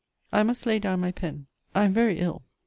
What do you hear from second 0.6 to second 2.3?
lay down my pen. I am very